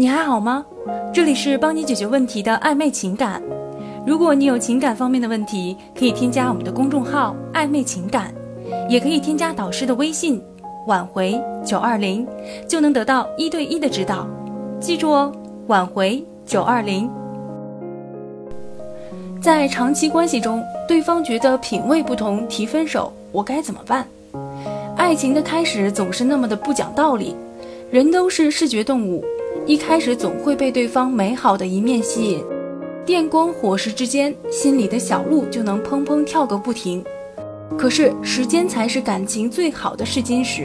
[0.00, 0.64] 你还好吗？
[1.12, 3.42] 这里是帮你解决问题的暧昧情感。
[4.06, 8.32] 如果你有情感方面的问题，可以添加我们的公众号“暧昧情感”，
[8.88, 10.42] 也可以添加导师的微信
[10.88, 12.26] “挽回九二零”，
[12.66, 14.26] 就能得到一对一的指导。
[14.80, 15.30] 记住哦，
[15.66, 17.06] 挽回九二零。
[19.38, 24.06] 在长期关系中，对方觉得品味不同提分手，我该怎么办？
[24.96, 27.36] 爱情的开始总是那么的不讲道理，
[27.90, 29.22] 人都是视觉动物。
[29.66, 32.44] 一开始总会被对方美好的一面吸引，
[33.04, 37.04] 电光火石之间，心里的小鹿就能砰砰跳个不停。
[37.78, 40.64] 可是时间才是感情最好的试金石，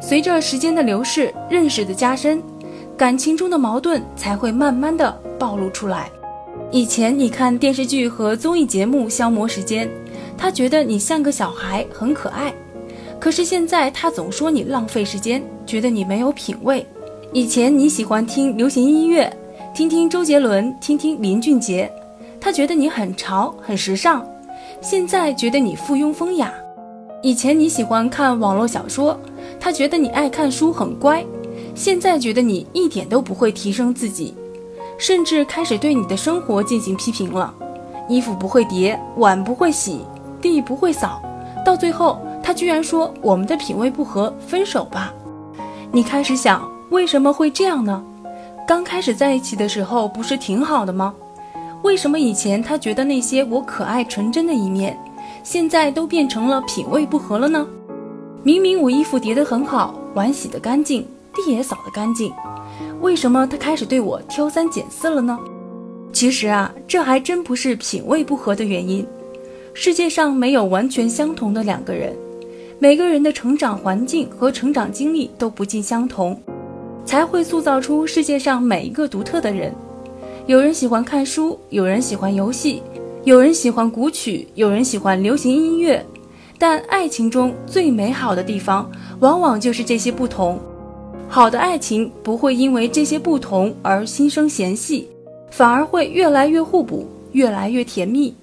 [0.00, 2.42] 随着时间的流逝，认识的加深，
[2.96, 6.10] 感情中的矛盾才会慢慢的暴露出来。
[6.70, 9.88] 以前你看电视剧和综艺节目消磨时间，
[10.36, 12.52] 他觉得你像个小孩，很可爱。
[13.18, 16.84] 可是现在他总说你浪费时间，觉得你没有品味。
[17.34, 19.28] 以前你喜欢听流行音乐，
[19.74, 21.90] 听听周杰伦，听听林俊杰，
[22.40, 24.24] 他觉得你很潮很时尚。
[24.80, 26.54] 现在觉得你附庸风雅。
[27.24, 29.18] 以前你喜欢看网络小说，
[29.58, 31.26] 他觉得你爱看书很乖。
[31.74, 34.32] 现在觉得你一点都不会提升自己，
[34.96, 37.52] 甚至开始对你的生活进行批评了。
[38.08, 40.02] 衣服不会叠，碗不会洗，
[40.40, 41.20] 地不会扫，
[41.66, 45.12] 到最后他居然说我们的品味不合，分手吧。
[45.90, 46.72] 你开始想。
[46.94, 48.00] 为什么会这样呢？
[48.68, 51.12] 刚开始在一起的时候不是挺好的吗？
[51.82, 54.96] 为什么以前他觉得那些我可爱纯真的一面，
[55.42, 57.66] 现在都变成了品味不合了呢？
[58.44, 62.32] 明明我衣服叠得很好，碗洗得干净，地也扫得干净，
[63.00, 65.36] 为什么他开始对我挑三拣四了呢？
[66.12, 69.04] 其实啊，这还真不是品味不合的原因。
[69.74, 72.16] 世界上没有完全相同的两个人，
[72.78, 76.40] 每个人的成长环境和成长经历都不尽相同。
[77.04, 79.74] 才会塑造出世界上每一个独特的人。
[80.46, 82.82] 有人喜欢看书，有人喜欢游戏，
[83.24, 86.04] 有人喜欢古曲，有人喜欢流行音乐。
[86.58, 88.90] 但爱情中最美好的地方，
[89.20, 90.58] 往往就是这些不同。
[91.28, 95.08] 好的爱情不会因为这些不同而心生嫌隙，
[95.50, 98.34] 反而会越来越互补，越来越甜蜜。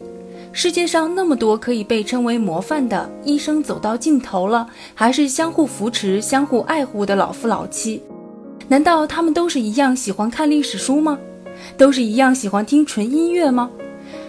[0.51, 8.01] 世界上那么多可以被称为模范的，一生走到尽头了，还是相互扶持、相互爱护的老夫老妻。
[8.71, 11.19] 难道他们都是一样喜欢看历史书吗？
[11.75, 13.69] 都是一样喜欢听纯音乐吗？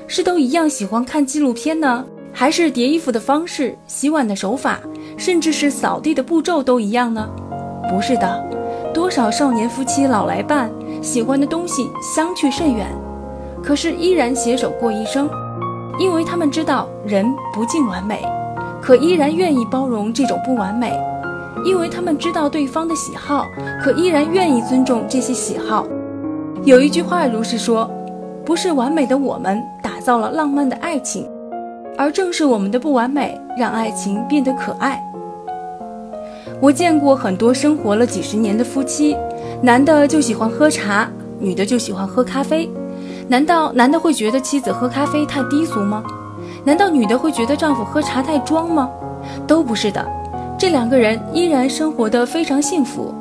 [0.09, 2.05] 是都一样喜欢看纪录片呢？
[2.33, 4.81] 还是叠衣服的方式、洗碗的手法，
[5.17, 7.31] 甚至是扫地的步骤都一样呢？
[7.89, 8.45] 不是的，
[8.93, 10.69] 多少少年夫妻老来伴，
[11.01, 12.89] 喜欢的东西相去甚远，
[13.63, 15.31] 可是依然携手过一生，
[16.01, 18.21] 因为他们知道人不尽完美，
[18.83, 20.93] 可依然愿意包容这种不完美。
[21.65, 23.47] 因为他们知道对方的喜好，
[23.83, 25.87] 可依然愿意尊重这些喜好。
[26.65, 27.91] 有一句话如是说
[28.45, 31.29] ：“不是完美的我们打造了浪漫的爱情，
[31.97, 35.03] 而正是我们的不完美让爱情变得可爱。”
[36.61, 39.17] 我见过很多生活了几十年的夫妻，
[39.61, 41.09] 男的就喜欢喝茶，
[41.39, 42.71] 女的就喜欢喝咖啡。
[43.29, 46.05] 难道男的会觉得妻子喝咖啡太低俗吗？
[46.65, 48.89] 难道女的会觉得丈夫喝茶太装吗？
[49.47, 50.05] 都不是的。
[50.59, 53.13] 这两个人依然生活得非常幸福。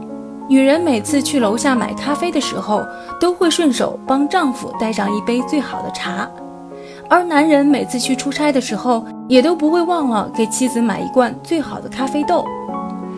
[0.47, 2.85] 女人每次去楼下买咖啡的时候，
[3.19, 6.27] 都会顺手帮丈夫带上一杯最好的茶；
[7.09, 12.45] 而男人每次去出差的时候，也都不会忘了给妻子买一罐最好的咖啡豆。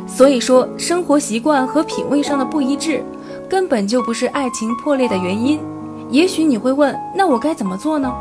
[0.05, 3.03] 所以说，生活习惯和品味上的不一致，
[3.49, 5.59] 根本就不是爱情破裂的原因。
[6.09, 8.13] 也许你会问，那我该怎么做呢？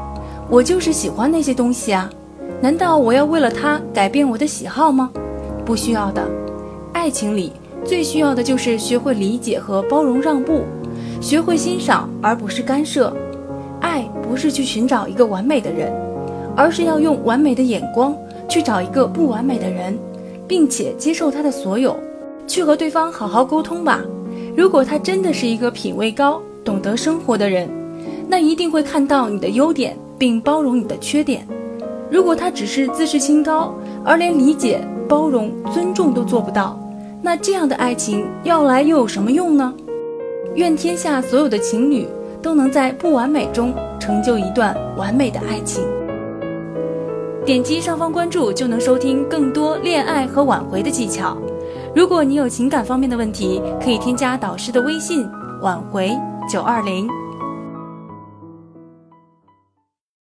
[0.48, 2.08] 我就是喜欢那些东西啊，
[2.62, 5.10] 难道我要为了他改变我的喜好吗？
[5.64, 6.26] 不需要的，
[6.92, 7.52] 爱情里
[7.84, 10.62] 最需要的就是学会理解和包容让步，
[11.20, 13.12] 学会欣赏而不是干涉。
[13.80, 15.92] 爱不是去寻找一个完美的人，
[16.56, 18.16] 而是要用完美的眼光
[18.48, 19.98] 去找一个不完美的人，
[20.46, 21.96] 并且接受他的所有，
[22.46, 24.00] 去和对方好好沟通吧。
[24.56, 27.68] 如果他真的是一个品味高、懂得生活的人，
[28.28, 31.46] 那一定会看到你的优点并包容你的缺点。
[32.08, 34.86] 如果他只是自视清高，而连理解。
[35.12, 36.80] 包容、尊重都做不到，
[37.20, 39.74] 那这样的爱情要来又有什么用呢？
[40.54, 42.08] 愿天下所有的情侣
[42.40, 45.84] 都能在不完美中成就一段完美的爱情。
[47.44, 51.36] 点击上方关注就能收听更多恋爱和挽回的技巧。
[51.94, 55.28] 如果你有情感方面的问题，可以添加导师的微信：
[55.60, 56.10] 挽回
[56.50, 57.06] 九二零。